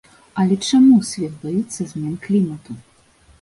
[0.43, 2.71] Але чаму свет баіцца змен клімату?